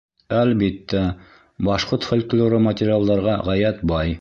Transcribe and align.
Әлбиттә, 0.37 1.01
башҡорт 1.69 2.09
фольклоры 2.09 2.63
материалдарға 2.69 3.41
ғәйәт 3.51 3.89
бай. 3.95 4.09